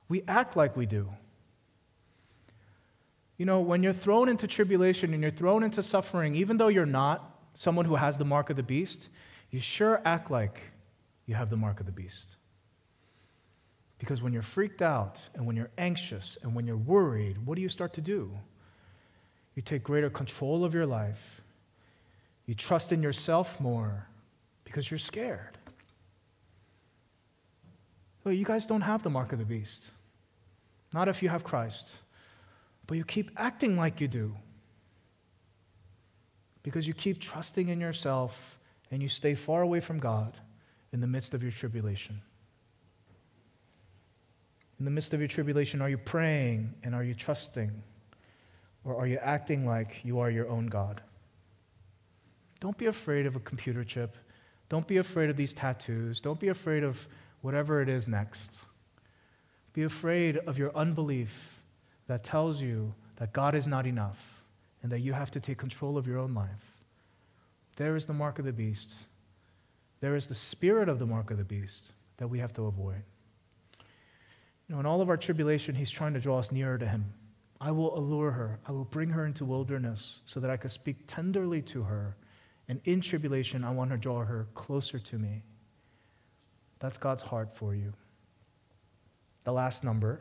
[0.09, 1.09] we act like we do.
[3.39, 6.87] You know, when you're thrown into tribulation and you're thrown into suffering, even though you're
[6.87, 9.09] not someone who has the mark of the beast,
[9.55, 10.63] you sure act like
[11.27, 12.37] you have the mark of the beast.
[13.99, 17.63] Because when you're freaked out and when you're anxious and when you're worried, what do
[17.63, 18.37] you start to do?
[19.55, 21.41] You take greater control of your life
[22.47, 24.07] you trust in yourself more
[24.65, 25.57] because you're scared.
[28.23, 29.91] Well, you guys don't have the mark of the beast.
[30.93, 31.97] Not if you have Christ.
[32.87, 34.37] But you keep acting like you do
[36.63, 38.54] because you keep trusting in yourself
[38.95, 40.37] and you stay far away from God
[40.93, 42.23] in the midst of your tribulation.
[44.79, 47.73] In the midst of your tribulation, are you praying and are you trusting?
[48.85, 51.01] Or are you acting like you are your own God?
[52.61, 54.17] Don't be afraid of a computer chip.
[54.69, 56.21] Don't be afraid of these tattoos.
[56.21, 57.09] Don't be afraid of
[57.41, 58.61] whatever it is next.
[59.73, 61.61] Be afraid of your unbelief
[62.07, 64.45] that tells you that God is not enough
[64.85, 66.74] and that you have to take control of your own life.
[67.77, 68.99] There is the mark of the beast.
[70.01, 73.03] There is the spirit of the mark of the beast that we have to avoid.
[74.69, 77.13] You know, in all of our tribulation, he's trying to draw us nearer to him.
[77.61, 78.61] I will allure her.
[78.67, 82.17] I will bring her into wilderness so that I can speak tenderly to her
[82.69, 85.43] and in tribulation, I want to draw her closer to me.
[86.79, 87.93] That's God's heart for you.
[89.45, 90.21] The last number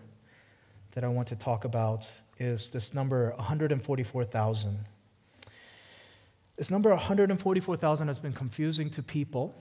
[0.91, 2.07] that I want to talk about
[2.39, 4.85] is this number 144,000.
[6.55, 9.55] This number 144,000 has been confusing to people.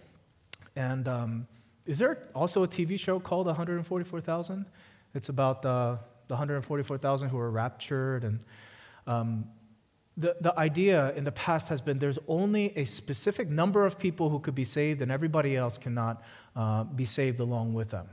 [0.77, 1.47] And um,
[1.87, 4.67] is there also a TV show called 144,000?
[5.15, 8.25] It's about the, the 144,000 who were raptured.
[8.25, 8.41] And
[9.07, 9.47] um,
[10.17, 14.29] the, the idea in the past has been there's only a specific number of people
[14.29, 16.23] who could be saved, and everybody else cannot
[16.55, 18.07] uh, be saved along with them.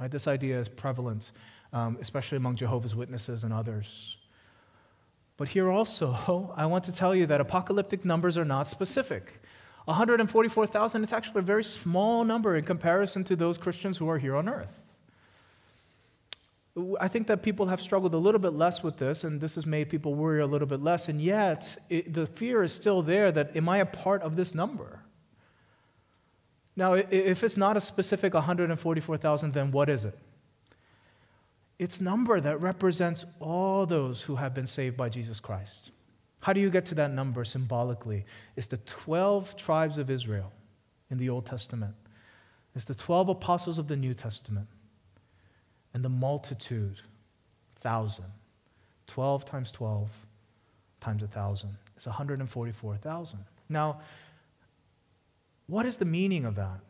[0.00, 0.10] Right?
[0.10, 1.32] This idea is prevalent,
[1.72, 4.16] um, especially among Jehovah's Witnesses and others.
[5.36, 9.40] But here also, I want to tell you that apocalyptic numbers are not specific.
[9.86, 14.34] 144,000 is actually a very small number in comparison to those Christians who are here
[14.34, 14.82] on earth.
[17.00, 19.64] I think that people have struggled a little bit less with this, and this has
[19.64, 21.08] made people worry a little bit less.
[21.08, 24.54] And yet, it, the fear is still there that, am I a part of this
[24.54, 25.00] number?
[26.74, 30.18] Now, if it's not a specific 144,000, then what is it?
[31.78, 35.90] It's number that represents all those who have been saved by Jesus Christ.
[36.40, 38.26] How do you get to that number symbolically?
[38.54, 40.52] It's the 12 tribes of Israel
[41.10, 41.94] in the Old Testament.
[42.76, 44.68] It's the 12 apostles of the New Testament
[45.92, 47.00] and the multitude,
[47.80, 48.26] thousand.
[49.06, 50.10] 12 times 12
[51.00, 53.38] times a thousand It's 144,000.
[53.68, 54.00] Now,
[55.66, 56.80] what is the meaning of that?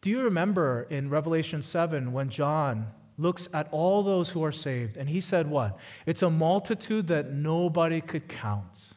[0.00, 4.96] Do you remember in Revelation 7 when John looks at all those who are saved
[4.96, 5.78] and he said, What?
[6.06, 8.94] It's a multitude that nobody could count.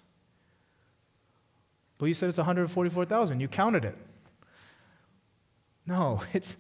[1.97, 3.39] But you said it's 144,000.
[3.39, 3.97] You counted it.
[5.86, 6.58] No, it's,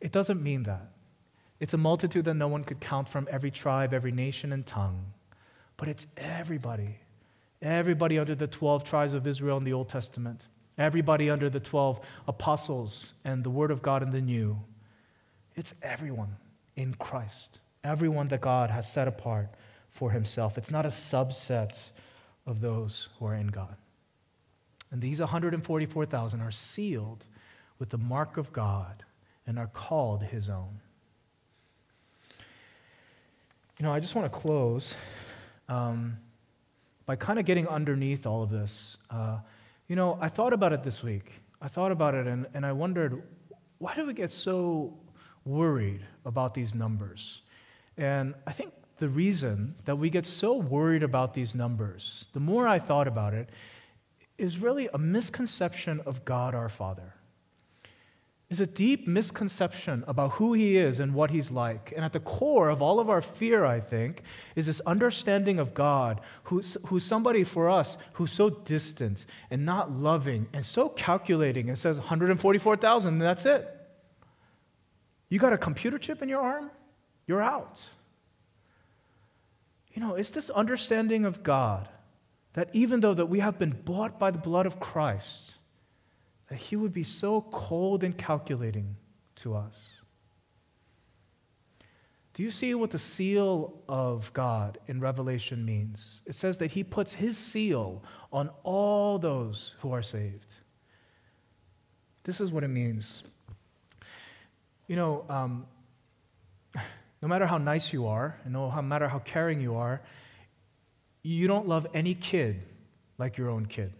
[0.00, 0.88] it doesn't mean that.
[1.60, 5.12] It's a multitude that no one could count from every tribe, every nation, and tongue.
[5.76, 6.98] But it's everybody.
[7.60, 10.48] Everybody under the 12 tribes of Israel in the Old Testament.
[10.76, 14.58] Everybody under the 12 apostles and the Word of God in the New.
[15.54, 16.36] It's everyone
[16.76, 17.60] in Christ.
[17.84, 19.48] Everyone that God has set apart
[19.90, 20.56] for Himself.
[20.56, 21.90] It's not a subset
[22.46, 23.76] of those who are in God.
[24.90, 27.24] And these 144,000 are sealed
[27.78, 29.04] with the mark of God
[29.46, 30.80] and are called His own.
[33.78, 34.94] You know, I just want to close
[35.68, 36.18] um,
[37.06, 38.96] by kind of getting underneath all of this.
[39.10, 39.38] Uh,
[39.88, 41.32] you know, I thought about it this week.
[41.60, 43.22] I thought about it and, and I wondered
[43.78, 44.96] why do we get so
[45.44, 47.42] worried about these numbers?
[47.96, 52.66] And I think the reason that we get so worried about these numbers, the more
[52.66, 53.48] I thought about it,
[54.38, 57.14] is really a misconception of God our Father
[58.52, 61.90] is a deep misconception about who he is and what he's like.
[61.96, 64.22] And at the core of all of our fear, I think,
[64.54, 69.90] is this understanding of God, who's, who's somebody for us who's so distant and not
[69.90, 73.74] loving and so calculating and says 144,000, that's it.
[75.32, 76.70] You got a computer chip in your arm?
[77.26, 77.88] You're out.
[79.94, 81.88] You know, it's this understanding of God
[82.52, 85.54] that even though that we have been bought by the blood of Christ,
[86.48, 88.96] that he would be so cold and calculating
[89.36, 90.02] to us.
[92.34, 96.20] Do you see what the seal of God in Revelation means?
[96.26, 100.56] It says that he puts his seal on all those who are saved.
[102.24, 103.22] This is what it means.
[104.86, 105.66] You know, um,
[107.22, 110.00] no matter how nice you are, and no matter how caring you are,
[111.22, 112.62] you don't love any kid
[113.18, 113.92] like your own kid.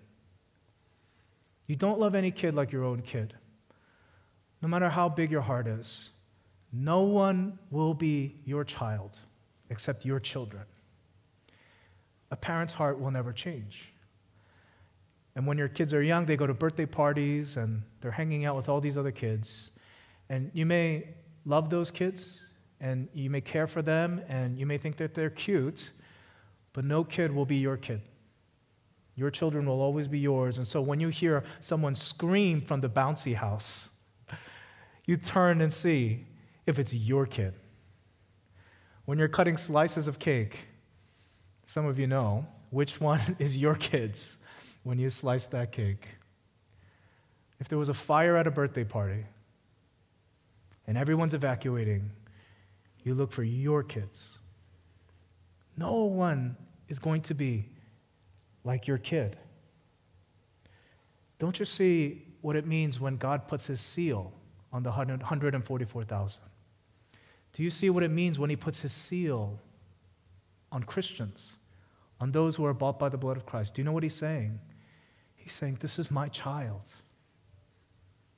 [1.69, 3.35] You don't love any kid like your own kid.
[4.61, 6.11] No matter how big your heart is,
[6.73, 9.19] no one will be your child
[9.71, 10.65] except your children.
[12.31, 13.93] A parent's heart will never change.
[15.35, 18.57] And when your kids are young, they go to birthday parties and they're hanging out
[18.57, 19.71] with all these other kids.
[20.29, 21.09] And you may
[21.45, 22.43] love those kids
[22.81, 25.93] and you may care for them and you may think that they're cute,
[26.73, 28.03] but no kid will be your kid.
[29.15, 30.59] Your children will always be yours.
[30.59, 33.91] And so when you hear someone scream from the bouncy house,
[35.05, 36.27] you turn and see
[36.67, 37.55] if it's your kid.
[39.05, 40.57] When you're cutting slices of cake,
[41.67, 44.39] some of you know which one is your kid's
[44.83, 46.09] when you slice that cake.
[47.61, 49.25] If there was a fire at a birthday party
[50.87, 52.11] and everyone's evacuating,
[53.03, 54.39] you look for your kids.
[55.77, 56.57] No one
[56.89, 57.69] is going to be
[58.65, 59.37] like your kid.
[61.39, 64.33] Don't you see what it means when God puts his seal
[64.73, 66.41] on the 144,000?
[67.53, 69.59] Do you see what it means when he puts his seal
[70.71, 71.59] on Christians,
[72.21, 73.75] on those who are bought by the blood of Christ?
[73.75, 74.61] Do you know what he's saying?
[75.35, 76.93] He's saying, This is my child.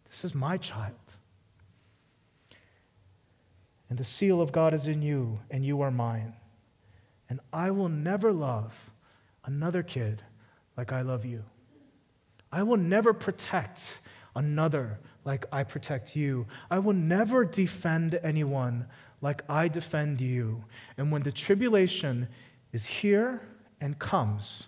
[0.09, 1.04] This is my child.
[3.95, 6.35] And the seal of God is in you, and you are mine.
[7.31, 8.91] And I will never love
[9.45, 10.21] another kid
[10.77, 11.45] like I love you.
[12.51, 14.01] I will never protect
[14.35, 16.49] another like I protect you.
[16.73, 18.87] I will never defend anyone
[19.21, 20.65] like I defend you.
[20.99, 22.27] And when the tribulation
[22.73, 23.43] is here
[23.81, 24.67] and comes,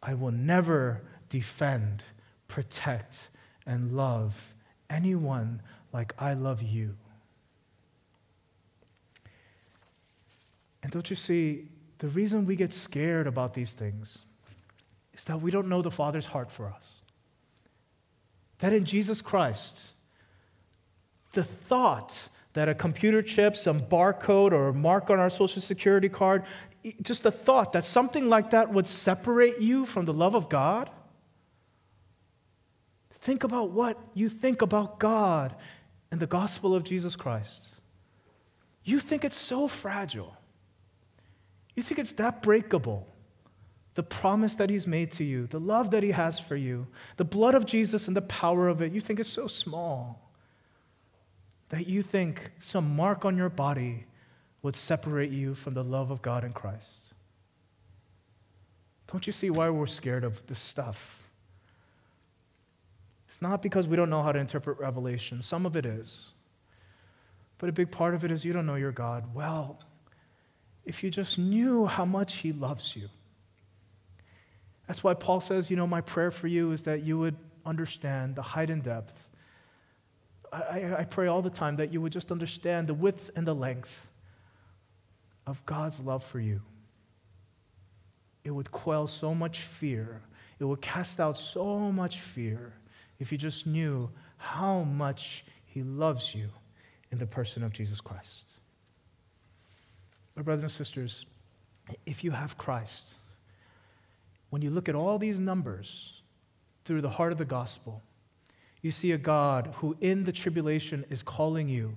[0.00, 2.04] I will never defend,
[2.46, 3.30] protect,
[3.66, 4.54] and love
[4.88, 5.60] anyone
[5.92, 6.94] like I love you.
[10.86, 11.66] And don't you see
[11.98, 14.18] the reason we get scared about these things
[15.14, 17.00] is that we don't know the Father's heart for us.
[18.60, 19.84] That in Jesus Christ,
[21.32, 26.08] the thought that a computer chip, some barcode, or a mark on our social security
[26.08, 26.44] card,
[27.02, 30.88] just the thought that something like that would separate you from the love of God.
[33.10, 35.52] Think about what you think about God
[36.12, 37.74] and the gospel of Jesus Christ.
[38.84, 40.36] You think it's so fragile.
[41.76, 43.06] You think it's that breakable.
[43.94, 47.24] The promise that He's made to you, the love that He has for you, the
[47.24, 50.32] blood of Jesus and the power of it, you think it's so small
[51.68, 54.06] that you think some mark on your body
[54.62, 57.14] would separate you from the love of God in Christ.
[59.12, 61.22] Don't you see why we're scared of this stuff?
[63.28, 66.32] It's not because we don't know how to interpret Revelation, some of it is.
[67.58, 69.80] But a big part of it is you don't know your God well.
[70.86, 73.10] If you just knew how much He loves you.
[74.86, 78.36] That's why Paul says, you know, my prayer for you is that you would understand
[78.36, 79.28] the height and depth.
[80.52, 83.54] I, I, pray all the time that you would just understand the width and the
[83.54, 84.08] length
[85.46, 86.62] of God's love for you.
[88.44, 90.22] It would quell so much fear,
[90.60, 92.74] it would cast out so much fear
[93.18, 96.48] if you just knew how much He loves you
[97.10, 98.60] in the person of Jesus Christ.
[100.36, 101.24] My brothers and sisters,
[102.04, 103.16] if you have Christ,
[104.50, 106.20] when you look at all these numbers
[106.84, 108.02] through the heart of the gospel,
[108.82, 111.96] you see a God who, in the tribulation, is calling you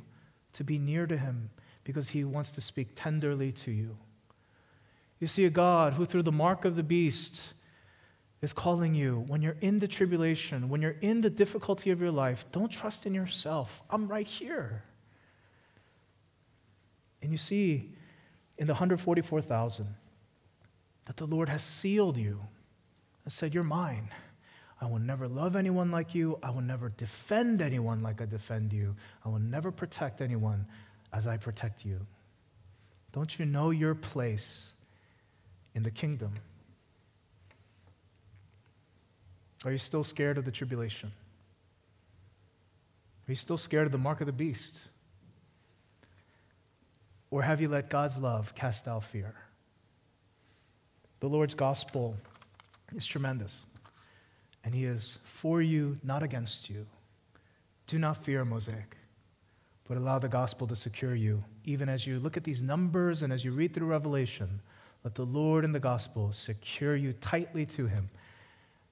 [0.53, 1.49] to be near to Him
[1.83, 3.97] because He wants to speak tenderly to you.
[5.19, 7.53] You see a God who, through the mark of the beast,
[8.41, 12.11] is calling you when you're in the tribulation, when you're in the difficulty of your
[12.11, 13.83] life, don't trust in yourself.
[13.89, 14.83] I'm right here.
[17.21, 17.95] And you see
[18.59, 19.87] in the 144,000
[21.05, 22.41] that the Lord has sealed you
[23.23, 24.09] and said, You're mine.
[24.81, 26.37] I will never love anyone like you.
[26.43, 28.95] I will never defend anyone like I defend you.
[29.25, 30.67] I will never protect anyone
[31.11, 32.05] as I protect you.
[33.11, 34.73] Don't you know your place
[35.73, 36.35] in the kingdom?
[39.65, 41.11] Are you still scared of the tribulation?
[43.27, 44.88] Are you still scared of the mark of the beast?
[47.31, 49.35] Or have you let God's love cast out fear?
[51.19, 52.15] The Lord's gospel
[52.95, 53.65] is tremendous,
[54.63, 56.87] and He is for you, not against you.
[57.87, 58.97] Do not fear, Mosaic,
[59.87, 61.43] but allow the gospel to secure you.
[61.65, 64.61] Even as you look at these numbers and as you read through Revelation,
[65.03, 68.09] let the Lord and the gospel secure you tightly to Him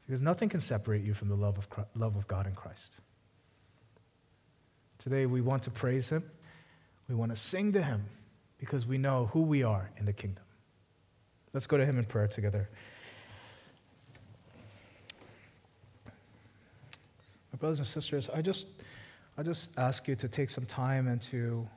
[0.06, 3.02] because nothing can separate you from the love of, Christ, love of God in Christ.
[4.98, 6.24] Today, we want to praise Him.
[7.10, 8.06] We want to sing to Him
[8.58, 10.44] because we know who we are in the kingdom.
[11.54, 12.70] Let's go to Him in prayer together.
[17.54, 18.68] My brothers and sisters, I just,
[19.38, 21.68] I just ask you to take some time and to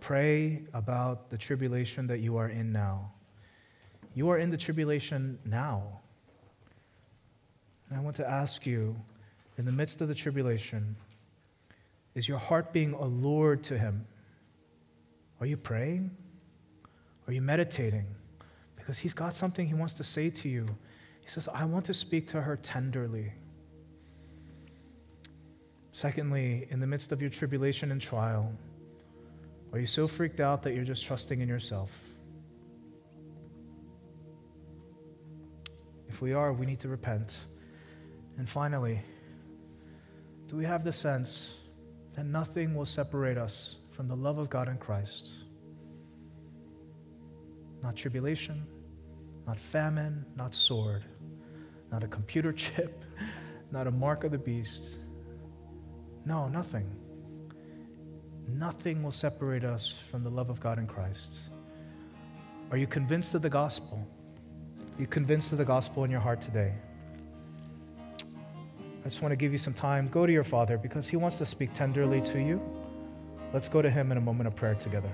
[0.00, 3.12] pray about the tribulation that you are in now.
[4.14, 6.00] You are in the tribulation now.
[7.88, 8.96] And I want to ask you,
[9.58, 10.96] in the midst of the tribulation,
[12.14, 14.06] is your heart being allured to Him?
[15.42, 16.16] Are you praying?
[17.26, 18.06] Are you meditating?
[18.76, 20.66] Because He's got something He wants to say to you.
[21.20, 23.32] He says, I want to speak to her tenderly.
[25.90, 28.52] Secondly, in the midst of your tribulation and trial,
[29.72, 31.90] are you so freaked out that you're just trusting in yourself?
[36.08, 37.36] If we are, we need to repent.
[38.38, 39.00] And finally,
[40.46, 41.56] do we have the sense
[42.14, 45.30] that nothing will separate us from the love of God in Christ?
[47.82, 48.66] Not tribulation,
[49.46, 51.04] not famine, not sword,
[51.90, 53.04] not a computer chip,
[53.70, 54.98] not a mark of the beast.
[56.24, 56.90] No, nothing.
[58.48, 61.50] Nothing will separate us from the love of God in Christ.
[62.70, 64.06] Are you convinced of the gospel?
[64.96, 66.72] Are you convinced of the gospel in your heart today?
[69.00, 70.08] I just want to give you some time.
[70.08, 72.60] Go to your Father because He wants to speak tenderly to you.
[73.52, 75.10] Let's go to Him in a moment of prayer together.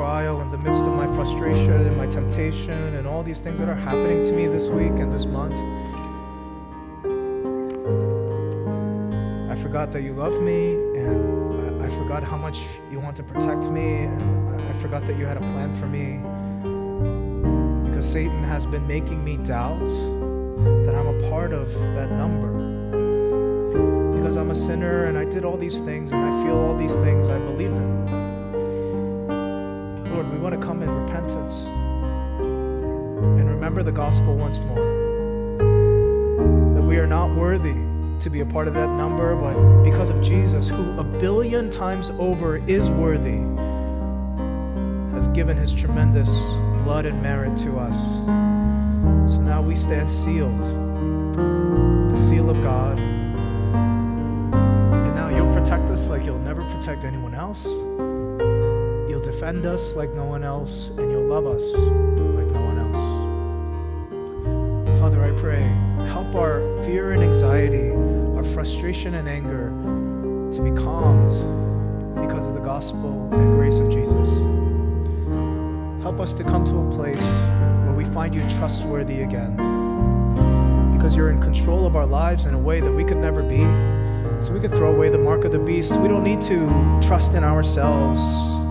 [0.00, 3.68] Trial, in the midst of my frustration and my temptation, and all these things that
[3.68, 5.52] are happening to me this week and this month,
[9.52, 13.68] I forgot that you love me, and I, forgot how much you want to protect
[13.68, 16.16] me, and I, I forgot that you had a plan for me.
[17.84, 19.86] Because Satan has been making me doubt
[20.86, 22.50] that I'm a part of that number.
[24.16, 26.94] Because I'm a sinner and I did all these things and I feel all these
[26.94, 28.19] things, I believe them.
[33.80, 34.76] Remember the gospel once more.
[36.74, 37.74] That we are not worthy
[38.20, 42.10] to be a part of that number, but because of Jesus, who a billion times
[42.18, 43.38] over is worthy,
[45.14, 46.28] has given his tremendous
[46.84, 47.96] blood and merit to us.
[49.32, 53.00] So now we stand sealed, the seal of God.
[53.00, 57.64] And now you'll protect us like you'll never protect anyone else.
[59.08, 62.29] You'll defend us like no one else, and you'll love us
[65.40, 65.62] pray,
[66.08, 67.90] help our fear and anxiety,
[68.36, 69.70] our frustration and anger
[70.52, 71.30] to be calmed
[72.14, 74.28] because of the gospel and grace of Jesus.
[76.02, 77.22] Help us to come to a place
[77.86, 79.56] where we find you trustworthy again
[80.94, 83.60] because you're in control of our lives in a way that we could never be.
[84.44, 85.96] So we could throw away the mark of the beast.
[85.96, 86.66] We don't need to
[87.02, 88.20] trust in ourselves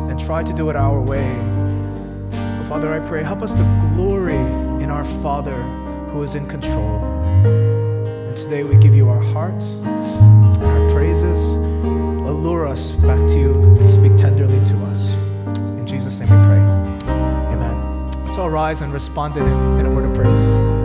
[0.07, 1.33] and try to do it our way.
[2.29, 4.37] But Father, I pray, help us to glory
[4.83, 5.78] in our Father
[6.11, 7.03] who is in control.
[7.45, 9.63] And today we give you our heart
[10.61, 11.55] our praises.
[12.29, 15.13] Allure us back to you and speak tenderly to us.
[15.77, 16.59] In Jesus' name we pray.
[17.53, 18.11] Amen.
[18.25, 19.47] Let's all rise and respond in,
[19.79, 20.78] in a word of praise.